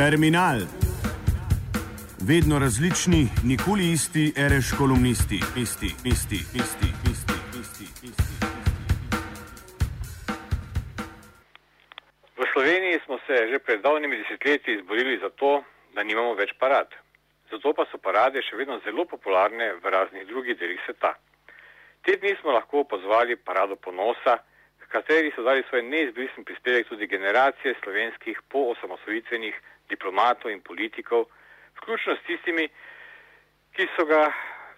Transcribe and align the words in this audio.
Terminal. 0.00 0.60
Vedno 2.30 2.58
različni, 2.58 3.22
nikoli 3.50 3.84
isti, 3.96 4.24
reš 4.52 4.66
kolumnisti, 4.78 5.38
isti, 5.64 5.90
isti, 6.12 6.40
isti, 6.62 6.88
isti, 7.12 7.36
isti, 7.60 7.86
isti. 8.08 8.34
V 12.38 12.42
Sloveniji 12.52 13.00
smo 13.04 13.16
se 13.26 13.36
že 13.50 13.58
pred 13.58 13.80
davnimi 13.80 14.16
desetletji 14.16 14.74
izborili 14.74 15.18
za 15.24 15.30
to, 15.40 15.64
da 15.94 16.02
nimamo 16.02 16.32
več 16.34 16.50
parad. 16.58 16.88
Zato 17.50 17.72
pa 17.76 17.84
so 17.90 17.98
parade 17.98 18.40
še 18.42 18.56
vedno 18.56 18.80
zelo 18.84 19.04
popularne 19.04 19.66
v 19.82 19.84
raznih 19.96 20.24
drugih 20.26 20.56
delih 20.60 20.80
sveta. 20.86 21.12
Te 22.04 22.16
dni 22.16 22.32
smo 22.40 22.56
lahko 22.56 22.84
pozvali 22.84 23.36
parado 23.36 23.76
ponosa, 23.76 24.38
v 24.80 24.88
kateri 24.88 25.28
so 25.36 25.44
dali 25.44 25.60
svoj 25.68 25.82
neizbrisen 25.82 26.44
prispevek 26.44 26.88
tudi 26.88 27.06
generacije 27.06 27.74
slovenskih 27.82 28.40
poosamosvojitvenih 28.48 29.60
diplomatov 29.90 30.50
in 30.50 30.62
politikov, 30.62 31.26
vključno 31.78 32.16
s 32.16 32.26
tistimi, 32.26 32.68
ki 33.76 33.86
so 33.96 34.06
ga 34.06 34.30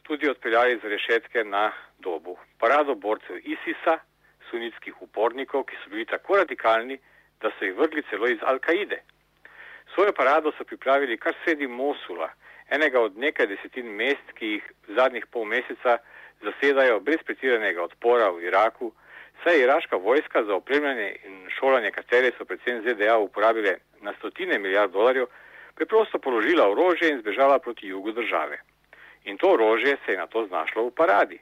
tudi 0.03 0.31
odpeljali 0.31 0.81
za 0.83 0.89
rešetke 0.89 1.45
na 1.45 1.71
dobu. 1.99 2.37
Parado 2.59 2.95
borcev 2.95 3.39
ISIS-a, 3.39 3.99
sunitskih 4.51 5.03
upornikov, 5.03 5.65
ki 5.65 5.77
so 5.85 5.91
bili 5.91 6.05
tako 6.05 6.37
radikalni, 6.43 6.99
da 7.41 7.51
so 7.59 7.65
jih 7.65 7.77
vrgli 7.77 8.03
celo 8.11 8.29
iz 8.29 8.41
Al-Kaide. 8.41 9.01
Svojo 9.95 10.13
parado 10.13 10.53
so 10.59 10.65
pripravili 10.65 11.19
kar 11.19 11.35
sredi 11.45 11.67
Mosula, 11.67 12.29
enega 12.71 13.01
od 13.01 13.19
nekaj 13.19 13.47
desetin 13.47 13.87
mest, 13.97 14.33
ki 14.39 14.47
jih 14.57 14.73
zadnjih 14.97 15.27
pol 15.27 15.45
meseca 15.45 15.99
zasedajo 16.43 17.01
brez 17.01 17.23
pretiranega 17.27 17.83
odpora 17.83 18.31
v 18.31 18.47
Iraku, 18.49 18.93
saj 19.43 19.57
je 19.57 19.63
iraška 19.63 19.97
vojska 19.97 20.45
za 20.45 20.55
opremljanje 20.55 21.17
in 21.25 21.49
šolanje, 21.59 21.91
katere 21.91 22.33
so 22.39 22.45
predvsem 22.45 22.83
ZDA 22.83 23.19
uporabile 23.19 23.77
na 24.01 24.13
stotine 24.19 24.59
milijard 24.59 24.93
dolarjev, 24.93 25.27
preprosto 25.75 26.19
položila 26.19 26.69
orožje 26.71 27.11
in 27.11 27.21
zbežala 27.21 27.59
proti 27.59 27.87
jugu 27.87 28.13
države. 28.13 28.59
In 29.25 29.39
to 29.39 29.53
orožje 29.53 29.97
se 30.07 30.13
je 30.13 30.19
na 30.19 30.27
to 30.27 30.47
znašlo 30.47 30.87
v 30.87 30.91
paradi. 30.91 31.39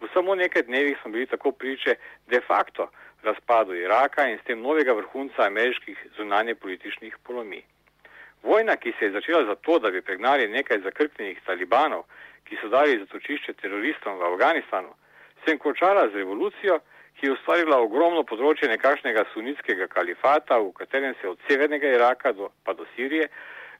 V 0.00 0.08
samo 0.12 0.34
nekaj 0.34 0.62
dnevih 0.62 0.98
smo 1.02 1.10
bili 1.10 1.26
tako 1.26 1.52
priče 1.52 1.94
de 2.26 2.40
facto 2.40 2.90
razpadu 3.22 3.74
Iraka 3.74 4.28
in 4.28 4.38
s 4.38 4.44
tem 4.44 4.60
novega 4.60 4.92
vrhunca 4.92 5.42
ameriških 5.46 6.06
zunanje 6.16 6.54
političnih 6.54 7.16
polomij. 7.22 7.62
Vojna, 8.42 8.76
ki 8.76 8.92
se 8.98 9.04
je 9.04 9.10
začela 9.10 9.44
zato, 9.44 9.78
da 9.78 9.90
bi 9.90 10.02
pregnali 10.02 10.48
nekaj 10.48 10.80
zakrknjenih 10.80 11.40
talibanov, 11.46 12.02
ki 12.44 12.56
so 12.56 12.68
dali 12.68 12.98
zatočišče 12.98 13.52
teroristom 13.52 14.18
v 14.18 14.32
Afganistanu, 14.32 14.94
se 15.44 15.50
je 15.50 15.58
končala 15.58 16.08
z 16.08 16.14
revolucijo, 16.14 16.80
ki 17.20 17.26
je 17.26 17.32
ustvarila 17.34 17.76
ogromno 17.84 18.22
področje 18.24 18.68
nekakšnega 18.70 19.26
sunitskega 19.34 19.90
kalifata, 19.92 20.56
v 20.56 20.70
katerem 20.72 21.12
se 21.20 21.28
od 21.28 21.42
severnega 21.44 21.90
Iraka 21.92 22.32
do, 22.32 22.48
pa 22.64 22.72
do 22.72 22.86
Sirije 22.94 23.26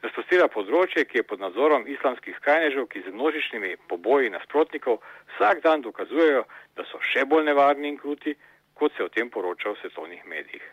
razprostira 0.02 0.48
področje, 0.52 1.06
ki 1.08 1.20
je 1.20 1.24
pod 1.24 1.40
nadzorom 1.40 1.86
islamskih 1.88 2.36
skrajnežev, 2.36 2.84
ki 2.92 3.00
z 3.06 3.14
množičnimi 3.16 3.72
poboji 3.88 4.32
nasprotnikov 4.34 5.00
vsak 5.32 5.64
dan 5.64 5.80
dokazujejo, 5.80 6.44
da 6.76 6.84
so 6.92 7.00
še 7.12 7.24
bolj 7.24 7.48
nevarni 7.48 7.88
in 7.88 7.96
kruti, 8.00 8.36
kot 8.76 8.92
se 8.96 9.08
o 9.08 9.08
tem 9.08 9.32
poroča 9.32 9.72
v 9.72 9.80
svetovnih 9.80 10.20
medijih. 10.28 10.66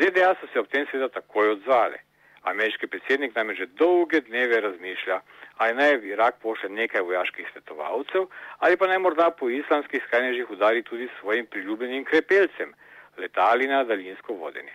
ZDA 0.00 0.32
so 0.40 0.48
se 0.52 0.60
ob 0.60 0.72
tem 0.72 0.88
seveda 0.88 1.12
takoj 1.12 1.58
odzvale. 1.58 2.05
Ameriški 2.46 2.86
predsednik 2.86 3.34
namreč 3.34 3.58
že 3.58 3.66
dolge 3.78 4.20
dneve 4.28 4.60
razmišlja, 4.60 5.20
ali 5.58 5.74
naj 5.74 5.96
v 5.98 6.12
Irak 6.14 6.38
pošlje 6.42 6.68
nekaj 6.70 7.02
vojaških 7.02 7.48
svetovalcev, 7.52 8.28
ali 8.58 8.76
pa 8.76 8.86
naj 8.86 8.98
morda 9.02 9.30
po 9.30 9.50
islamskih 9.50 10.02
skrajnežih 10.06 10.50
udari 10.50 10.82
tudi 10.82 11.08
svojim 11.20 11.46
priljubljenim 11.46 12.04
krepelcem, 12.04 12.74
letali 13.18 13.66
na 13.66 13.82
daljinsko 13.84 14.34
vodenje. 14.34 14.74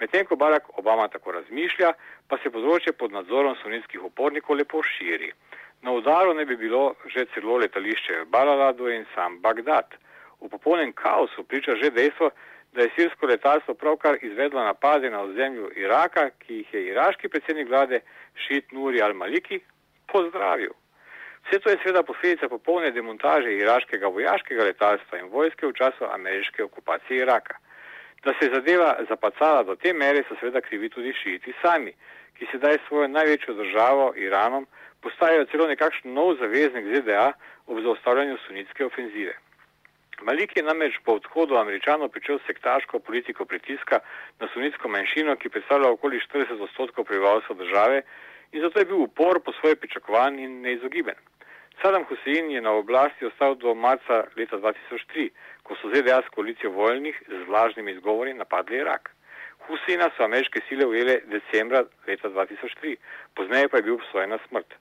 Medtem 0.00 0.26
ko 0.26 0.36
Barack 0.36 0.78
Obama 0.78 1.08
tako 1.08 1.32
razmišlja, 1.32 1.92
pa 2.28 2.38
se 2.42 2.52
področje 2.52 2.92
pod 2.92 3.12
nadzorom 3.16 3.56
sunitskih 3.62 4.04
upornikov 4.04 4.60
lepo 4.60 4.82
širi. 4.84 5.32
Na 5.82 5.94
udaru 5.96 6.34
ne 6.34 6.44
bi 6.44 6.56
bilo 6.56 6.94
že 7.06 7.24
celo 7.34 7.56
letališče 7.62 8.20
v 8.20 8.28
Balaladu 8.30 8.92
in 8.92 9.08
sam 9.14 9.40
Bagdad. 9.40 9.96
V 10.40 10.50
popolnem 10.52 10.92
kaosu 10.92 11.42
priča 11.44 11.74
že 11.80 11.90
dejstvo, 11.90 12.30
da 12.72 12.82
je 12.82 12.90
sirsko 12.96 13.26
letalstvo 13.26 13.74
pravkar 13.74 14.18
izvedlo 14.22 14.64
napade 14.64 15.10
na 15.10 15.20
ozemlju 15.20 15.70
Iraka, 15.76 16.30
ki 16.38 16.54
jih 16.54 16.74
je 16.74 16.86
iraški 16.86 17.28
predsednik 17.28 17.68
vlade 17.68 18.00
Šit 18.34 18.72
Nuri 18.72 19.00
al-Maliki 19.00 19.60
pozdravil. 20.12 20.72
Vse 21.46 21.58
to 21.58 21.70
je 21.70 21.78
seveda 21.82 22.02
posledica 22.02 22.48
popolne 22.48 22.90
demontaže 22.90 23.52
iraškega 23.56 24.06
vojaškega 24.06 24.64
letalstva 24.64 25.18
in 25.18 25.30
vojske 25.32 25.66
v 25.66 25.72
času 25.72 26.04
ameriške 26.12 26.64
okupacije 26.64 27.22
Iraka. 27.22 27.56
Da 28.24 28.34
se 28.34 28.46
je 28.46 28.54
zadeva 28.54 28.96
zapacala 29.08 29.62
do 29.62 29.76
te 29.76 29.92
mere, 29.92 30.22
so 30.28 30.36
seveda 30.40 30.60
krivi 30.60 30.88
tudi 30.88 31.12
šiti 31.22 31.54
sami, 31.62 31.92
ki 32.38 32.46
sedaj 32.52 32.78
svojo 32.86 33.08
največjo 33.08 33.54
državo, 33.54 34.12
Iranom, 34.16 34.66
postajajo 35.00 35.46
celo 35.50 35.66
nekakšen 35.66 36.12
nov 36.14 36.34
zaveznik 36.36 36.84
ZDA 36.94 37.32
ob 37.66 37.82
zaustavljanju 37.82 38.36
sunitske 38.46 38.84
ofenzive. 38.84 39.34
Malik 40.22 40.56
je 40.56 40.62
namreč 40.62 40.98
po 41.04 41.14
odhodu 41.20 41.56
američanov 41.56 42.08
pričel 42.08 42.38
sektaško 42.46 42.98
politiko 42.98 43.44
pritiska 43.44 44.00
na 44.40 44.48
sunitsko 44.52 44.88
manjšino, 44.88 45.36
ki 45.36 45.48
predstavlja 45.48 45.90
okoli 45.90 46.20
40 46.20 46.62
odstotkov 46.62 47.04
prebivalstva 47.04 47.54
države 47.54 48.02
in 48.52 48.60
zato 48.60 48.78
je 48.78 48.84
bil 48.84 49.02
upor 49.02 49.40
po 49.44 49.52
svoje 49.60 49.76
pričakovan 49.76 50.38
in 50.38 50.60
neizogiben. 50.60 51.14
Saddam 51.82 52.04
Hussein 52.08 52.50
je 52.50 52.60
na 52.60 52.72
oblasti 52.72 53.26
ostal 53.26 53.54
do 53.54 53.74
marca 53.74 54.24
leta 54.36 54.58
2003, 54.58 55.28
ko 55.62 55.76
so 55.78 55.90
ZDA 55.94 56.22
s 56.26 56.34
koalicijo 56.34 56.70
voljnih 56.70 57.22
z 57.28 57.48
lažnimi 57.48 57.92
izgovori 57.92 58.34
napadli 58.34 58.76
Irak. 58.76 59.10
Husseina 59.68 60.10
so 60.16 60.24
ameriške 60.24 60.60
sile 60.68 60.86
ujele 60.86 61.20
decembra 61.30 61.84
leta 62.06 62.28
2003, 62.28 62.96
pozneje 63.34 63.68
pa 63.68 63.76
je 63.76 63.82
bil 63.82 63.94
obsojen 63.94 64.30
na 64.30 64.38
smrt. 64.48 64.74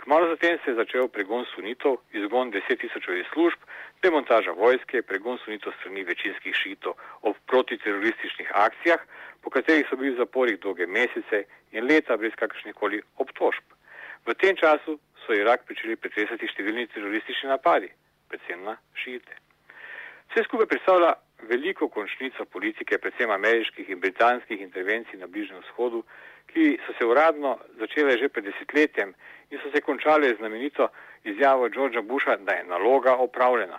Kmalo 0.00 0.28
zatem 0.28 0.58
se 0.64 0.70
je 0.70 0.74
začel 0.74 1.08
pregon 1.08 1.44
sunitov, 1.54 1.98
izgon 2.12 2.50
deset 2.50 2.80
tisočev 2.80 3.18
iz 3.18 3.26
služb, 3.32 3.60
demontaža 4.02 4.52
vojske, 4.56 5.02
pregon 5.02 5.36
sunitov 5.44 5.74
strani 5.76 6.04
večinskih 6.08 6.54
šitov 6.56 6.94
ob 7.22 7.36
protiterorističnih 7.46 8.48
akcijah, 8.54 9.00
po 9.42 9.50
katerih 9.50 9.84
so 9.90 9.96
bili 10.00 10.14
v 10.14 10.22
zaporih 10.22 10.56
dolge 10.60 10.86
mesece 10.86 11.44
in 11.72 11.84
leta 11.84 12.16
brez 12.16 12.32
kakršnih 12.32 12.74
koli 12.74 13.02
obtožb. 13.20 13.76
V 14.24 14.34
tem 14.40 14.56
času 14.56 14.96
so 15.26 15.36
Irak 15.36 15.68
pričeli 15.68 16.00
pretresati 16.00 16.48
številni 16.48 16.88
teroristični 16.94 17.52
napadi, 17.52 17.92
predvsem 18.32 18.64
na 18.64 18.78
šite. 18.96 19.36
Vse 20.32 20.46
skupaj 20.48 20.68
predstavlja 20.70 21.12
veliko 21.48 21.88
končnico 21.92 22.44
politike, 22.44 22.98
predvsem 22.98 23.30
ameriških 23.30 23.88
in 23.90 24.00
britanskih 24.00 24.60
intervencij 24.64 25.20
na 25.20 25.26
Bližnjem 25.26 25.60
vzhodu, 25.60 26.04
ki 26.52 26.78
so 26.86 26.92
se 26.98 27.04
uradno 27.04 27.58
začele 27.78 28.18
že 28.18 28.28
pred 28.28 28.44
desetletjem 28.44 29.14
in 29.50 29.58
so 29.62 29.70
se 29.70 29.80
končale 29.80 30.34
z 30.34 30.36
znamenito 30.36 30.88
izjavo 31.24 31.68
Georgea 31.68 32.02
Busha, 32.02 32.36
da 32.36 32.52
je 32.52 32.64
naloga 32.64 33.14
opravljena. 33.14 33.78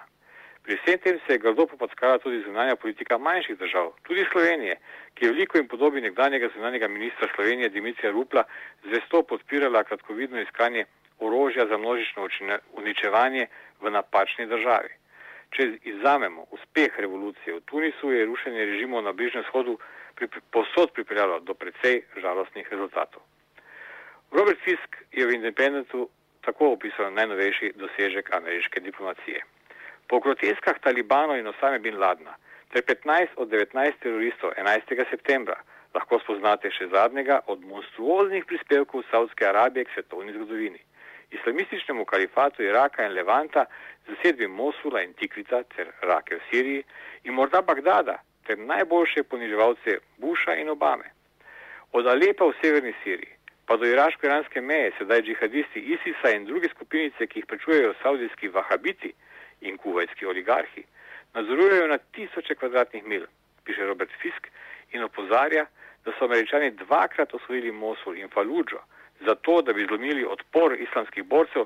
Pri 0.63 0.77
vsem 0.77 0.99
tem 0.99 1.19
se 1.25 1.33
je 1.33 1.37
grdo 1.37 1.65
popodskala 1.65 2.19
tudi 2.19 2.43
zunanja 2.45 2.75
politika 2.75 3.17
manjših 3.17 3.57
držav, 3.57 3.91
tudi 4.03 4.25
Slovenije, 4.31 4.77
ki 5.13 5.25
je 5.25 5.31
veliko 5.31 5.57
in 5.57 5.67
podobi 5.67 6.01
nekdanjega 6.01 6.49
zunanjega 6.55 6.87
ministra 6.87 7.27
Slovenije 7.35 7.69
Dimitrija 7.69 8.11
Rupla 8.11 8.43
zvesto 8.83 9.23
podpirala 9.23 9.83
kratkovidno 9.83 10.41
iskanje 10.41 10.85
orožja 11.19 11.67
za 11.67 11.77
množično 11.77 12.27
uničevanje 12.73 13.47
v 13.81 13.91
napačni 13.91 14.45
državi. 14.45 15.00
Če 15.51 15.67
izamemo 15.83 16.45
uspeh 16.55 16.95
revolucije 16.99 17.55
v 17.55 17.63
Tunisu, 17.67 18.11
je 18.11 18.25
rušenje 18.25 18.65
režimov 18.65 19.03
na 19.03 19.11
Bližnjem 19.11 19.43
shodu 19.49 19.77
posod 20.51 20.91
pripeljalo 20.95 21.39
do 21.39 21.53
precej 21.53 22.03
žalostnih 22.15 22.67
rezultatov. 22.71 23.21
Robert 24.31 24.59
Fisk 24.63 24.95
je 25.11 25.25
v 25.27 25.35
Independentu 25.35 26.07
tako 26.41 26.71
opisal 26.73 27.11
najnovejši 27.13 27.73
dosežek 27.75 28.33
ameriške 28.33 28.79
diplomacije. 28.79 29.43
Po 30.07 30.19
groteskah 30.19 30.79
talibanov 30.79 31.37
in 31.37 31.47
osame 31.47 31.79
bin 31.79 31.99
Ladna 31.99 32.35
ter 32.71 32.83
15 32.83 33.35
od 33.35 33.49
19 33.49 33.99
teroristov 33.99 34.55
11. 34.57 35.09
septembra 35.09 35.59
lahko 35.93 36.19
spoznate 36.23 36.71
še 36.71 36.87
zadnjega 36.87 37.41
od 37.51 37.65
monstruoznih 37.67 38.45
prispevkov 38.47 39.03
Saudske 39.11 39.47
Arabije 39.47 39.85
k 39.85 39.93
svetovni 39.95 40.33
zgodovini. 40.33 40.79
Islamističnemu 41.31 42.05
kalifatu 42.05 42.63
Iraka 42.63 43.05
in 43.05 43.13
Levanta, 43.13 43.65
zasedbi 44.07 44.47
Mosula 44.47 45.01
in 45.03 45.13
Tikvita 45.13 45.63
ter 45.75 45.91
Rake 46.01 46.35
v 46.35 46.41
Siriji 46.49 46.83
in 47.23 47.33
morda 47.33 47.61
Bagdada 47.61 48.17
ter 48.47 48.59
najboljše 48.59 49.23
poniževalce 49.23 49.99
Busha 50.17 50.55
in 50.55 50.69
Obame. 50.69 51.11
Od 51.91 52.07
Alepa 52.07 52.45
v 52.45 52.57
severni 52.61 52.93
Siriji 53.03 53.35
pa 53.65 53.77
do 53.77 53.85
iraško-iranske 53.85 54.61
meje 54.61 54.91
sedaj 54.97 55.21
džihadisti 55.21 55.79
ISIS-a 55.79 56.31
in 56.35 56.45
druge 56.45 56.69
skupinice, 56.69 57.27
ki 57.27 57.39
jih 57.39 57.45
prečujejo 57.45 57.93
saudijski 58.03 58.47
vahabiti 58.47 59.13
in 59.61 59.77
kuvajski 59.77 60.25
oligarhi, 60.25 60.83
nadzorujejo 61.33 61.87
na 61.87 61.97
tisoče 61.97 62.55
kvadratnih 62.55 63.05
mil, 63.05 63.25
piše 63.63 63.85
Robert 63.85 64.11
Fisk 64.21 64.47
in 64.91 65.03
opozarja, 65.03 65.65
da 66.05 66.11
so 66.11 66.25
američani 66.25 66.71
dvakrat 66.71 67.33
osvojili 67.33 67.71
Mosul 67.71 68.17
in 68.17 68.29
Faludžo, 68.29 68.81
zato 69.25 69.61
da 69.61 69.73
bi 69.73 69.85
zlomili 69.85 70.25
odpor 70.25 70.75
islamskih 70.79 71.23
borcev, 71.23 71.65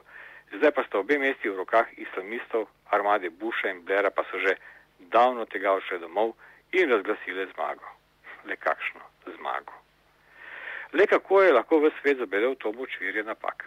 zdaj 0.57 0.71
pa 0.71 0.83
sta 0.83 0.99
obe 0.99 1.17
mesti 1.19 1.49
v 1.49 1.55
rokah 1.55 1.87
islamistov, 1.97 2.67
armade 2.91 3.29
Busha 3.29 3.69
in 3.69 3.85
Blera 3.85 4.09
pa 4.09 4.23
so 4.31 4.39
že 4.39 4.55
davno 4.99 5.45
tega 5.45 5.71
odšle 5.71 5.99
domov 5.99 6.35
in 6.71 6.89
razglasile 6.89 7.47
zmago. 7.53 7.87
Le 8.45 8.55
kakšno 8.55 9.01
zmago. 9.37 9.73
Le 10.93 11.07
kako 11.07 11.41
je 11.41 11.53
lahko 11.53 11.79
v 11.79 11.91
svet 12.01 12.17
zabelev 12.17 12.55
to 12.55 12.71
močvirje 12.71 13.23
napak? 13.23 13.65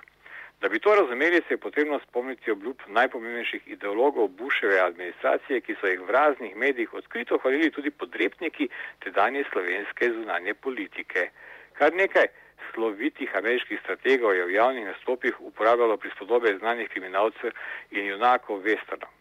Da 0.61 0.69
bi 0.69 0.79
to 0.79 0.95
razumeli, 0.95 1.43
se 1.49 1.55
je 1.55 1.57
potrebno 1.57 2.01
spomniti 2.09 2.51
obljub 2.51 2.77
najpomembnejših 2.87 3.69
ideologov 3.69 4.29
Buševe 4.29 4.81
administracije, 4.81 5.61
ki 5.61 5.77
so 5.81 5.87
jih 5.87 6.01
v 6.01 6.11
raznih 6.11 6.57
medijih 6.57 6.95
odkrito 6.95 7.39
hvalili 7.39 7.71
tudi 7.71 7.91
podrepniki 7.91 8.69
tedanje 9.05 9.45
slovenske 9.53 10.11
zunanje 10.13 10.55
politike. 10.55 11.31
Kar 11.79 11.95
nekaj 11.95 12.27
slovitih 12.75 13.37
ameriških 13.37 13.81
strategov 13.81 14.35
je 14.35 14.45
v 14.45 14.55
javnih 14.55 14.87
nastopih 14.87 15.41
uporabljalo 15.41 15.97
prispodobe 15.97 16.57
znanih 16.59 16.89
kriminalcev 16.89 17.51
in 17.91 18.07
junakov 18.07 18.63
Westernov. 18.63 19.13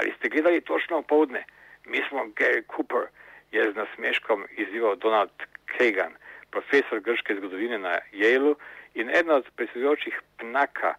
Ali 0.00 0.14
ste 0.18 0.28
gledali 0.28 0.60
točno 0.60 1.00
v 1.00 1.06
povdne? 1.06 1.44
Mi 1.86 2.02
smo 2.08 2.24
Gary 2.38 2.62
Cooper, 2.76 3.08
je 3.52 3.72
z 3.72 3.76
nasmeškom 3.76 4.46
izzival 4.56 4.96
Donald 4.96 5.30
Kagan, 5.66 6.14
profesor 6.50 7.00
grške 7.00 7.36
zgodovine 7.36 7.78
na 7.78 7.98
Yale 8.12 8.54
in 8.94 9.10
eden 9.10 9.30
od 9.30 9.46
predsedujočih 9.56 10.20
PNAK-a, 10.38 10.94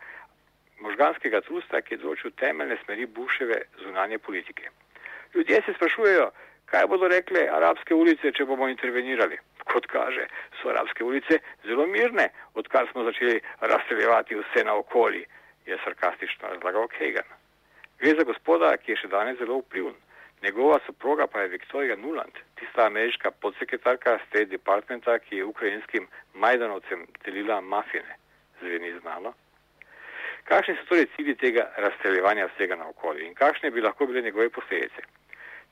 možganskega 0.80 1.42
trusta, 1.42 1.82
ki 1.82 1.96
je 1.96 2.02
določil 2.04 2.32
temeljne 2.40 2.78
smeri 2.84 3.06
Buševe 3.06 3.62
zunanje 3.84 4.20
politike. 4.20 4.70
Ljudje 5.36 5.62
se 5.66 5.74
sprašujejo, 5.78 6.32
kaj 6.66 6.88
bodo 6.88 7.08
rekle 7.08 7.48
arabske 7.52 7.96
ulice, 7.96 8.32
če 8.32 8.46
bomo 8.46 8.68
intervenirali. 8.68 9.40
Kot 9.66 9.88
kaže, 9.90 10.28
so 10.62 10.70
arabske 10.70 11.04
ulice 11.04 11.40
zelo 11.66 11.88
mirne, 11.88 12.30
odkar 12.54 12.88
smo 12.92 13.04
začeli 13.04 13.40
razseljevati 13.62 14.38
vse 14.40 14.64
naokoli, 14.64 15.26
je 15.66 15.78
sarkastično 15.84 16.48
razlagal 16.54 16.88
Kagan. 16.88 17.30
Gre 18.00 18.12
za 18.20 18.24
gospoda, 18.24 18.76
ki 18.78 18.92
je 18.92 18.98
še 19.04 19.08
danes 19.08 19.40
zelo 19.40 19.62
vpliven. 19.64 19.96
Njegova 20.44 20.80
soproga 20.86 21.28
pa 21.28 21.42
je 21.42 21.48
Viktorija 21.48 21.96
Nuland, 21.96 22.38
tista 22.60 22.86
ameriška 22.86 23.32
podsekretarka 23.32 24.20
State 24.28 24.52
Departmenta, 24.52 25.18
ki 25.20 25.38
je 25.38 25.46
ukrajinskim 25.46 26.08
Majdanovcem 26.34 27.08
delila 27.26 27.62
mafine. 27.62 28.20
Zveni 28.62 28.94
znano. 29.00 29.34
Kakšni 30.46 30.76
so 30.76 30.86
torej 30.90 31.08
cilji 31.16 31.36
tega 31.36 31.66
razstreljevanja 31.78 32.50
vsega 32.54 32.76
naokoli 32.76 33.26
in 33.26 33.34
kakšne 33.34 33.72
bi 33.72 33.82
lahko 33.82 34.06
bile 34.06 34.22
njegove 34.22 34.50
posledice? 34.50 35.02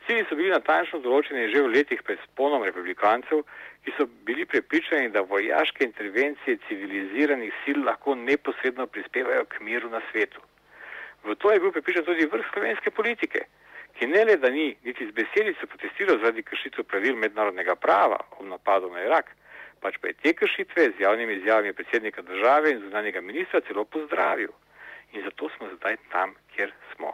Cilji 0.06 0.26
so 0.30 0.36
bili 0.36 0.52
natančno 0.52 1.00
določeni 1.00 1.50
že 1.52 1.62
v 1.64 1.74
letih 1.74 2.02
pred 2.04 2.20
sponom 2.28 2.64
republikancev, 2.64 3.44
ki 3.84 3.94
so 3.98 4.08
bili 4.28 4.46
prepričani, 4.46 5.10
da 5.10 5.22
vojaške 5.22 5.84
intervencije 5.84 6.60
civiliziranih 6.68 7.54
sil 7.64 7.84
lahko 7.88 8.16
neposredno 8.16 8.88
prispevajo 8.88 9.46
k 9.46 9.60
miru 9.60 9.90
na 9.90 10.02
svetu. 10.12 10.40
V 11.24 11.36
to 11.36 11.52
je 11.52 11.60
bil 11.60 11.72
prepričan 11.72 12.04
tudi 12.06 12.28
vrh 12.28 12.48
slovenske 12.52 12.92
politike 12.92 13.48
ki 13.98 14.08
ne 14.08 14.26
le, 14.26 14.38
da 14.38 14.50
ni 14.50 14.76
niti 14.84 15.06
z 15.06 15.12
besedico 15.12 15.68
protestiral 15.68 16.20
zaradi 16.20 16.44
kršitev 16.44 16.86
pravil 16.90 17.16
mednarodnega 17.16 17.76
prava 17.76 18.20
ob 18.40 18.46
napadu 18.50 18.90
na 18.94 19.04
Irak, 19.06 19.30
pač 19.82 20.00
pa 20.02 20.10
je 20.10 20.20
te 20.24 20.34
kršitve 20.34 20.90
z 20.98 21.06
javnimi 21.06 21.38
izjavami 21.38 21.74
predsednika 21.74 22.22
države 22.22 22.72
in 22.72 22.82
zunanjega 22.86 23.22
ministra 23.22 23.62
celo 23.68 23.86
pozdravil. 23.86 24.52
In 25.14 25.22
zato 25.24 25.50
smo 25.58 25.70
zdaj 25.76 25.98
tam, 26.12 26.34
kjer 26.56 26.74
smo. 26.96 27.14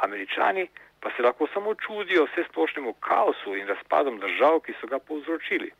Američani 0.00 0.68
pa 1.00 1.10
se 1.16 1.22
lahko 1.22 1.46
samo 1.54 1.74
čudijo 1.74 2.24
vse 2.24 2.44
splošnemu 2.48 2.92
kaosu 2.92 3.56
in 3.56 3.66
razpadom 3.66 4.18
držav, 4.18 4.60
ki 4.60 4.74
so 4.80 4.86
ga 4.86 4.98
povzročili. 4.98 5.70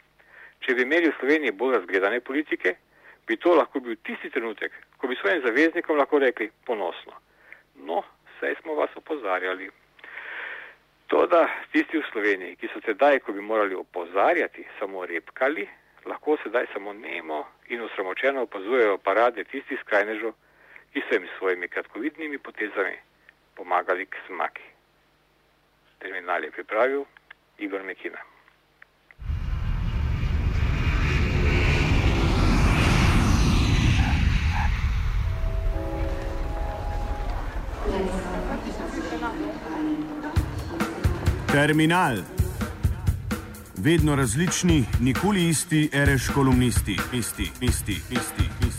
Če 0.61 0.75
bi 0.75 0.82
imeli 0.82 1.11
v 1.11 1.17
Sloveniji 1.20 1.53
bolj 1.53 1.75
razgledane 1.75 2.20
politike, 2.20 2.75
bi 3.26 3.37
to 3.37 3.55
lahko 3.55 3.81
bil 3.81 3.97
tisti 4.03 4.31
trenutek, 4.31 4.73
ko 4.99 5.09
bi 5.09 5.17
svojim 5.17 5.43
zaveznikom 5.47 5.99
lahko 5.99 6.19
rekli 6.19 6.50
ponosno. 6.67 7.12
No, 7.75 8.03
saj 8.41 8.55
smo 8.62 8.75
vas 8.75 8.94
opozarjali. 8.97 9.70
To, 11.06 11.26
da 11.26 11.49
tisti 11.73 11.99
v 11.99 12.06
Sloveniji, 12.12 12.56
ki 12.61 12.71
so 12.73 12.81
sedaj, 12.85 13.19
ko 13.25 13.32
bi 13.32 13.41
morali 13.41 13.75
opozarjati, 13.75 14.67
samo 14.79 15.06
repkali, 15.06 15.67
lahko 16.06 16.37
sedaj 16.43 16.67
samo 16.73 16.93
nemo 16.93 17.44
in 17.69 17.82
osramočeno 17.82 18.43
opazujejo 18.47 18.99
parade 18.99 19.44
tistih 19.44 19.81
skrajnežov, 19.81 20.32
ki 20.93 21.03
so 21.09 21.14
jim 21.14 21.26
s 21.26 21.38
svojimi 21.38 21.69
kratkovidnimi 21.69 22.38
potezami 22.38 22.97
pomagali 23.58 24.06
k 24.06 24.14
smaki. 24.26 24.62
Terminal 25.99 26.44
je 26.44 26.50
pripravil 26.50 27.05
Igor 27.58 27.82
Mekina. 27.82 28.22
Terminal. 41.52 42.16
Vedno 43.76 44.16
različni, 44.16 44.84
nikoli 45.00 45.49
isti, 45.49 45.90
reš 45.93 46.28
kolumnisti, 46.34 46.96
isti, 47.12 47.50
isti, 47.61 47.93
isti, 47.93 48.44
isti. 48.69 48.77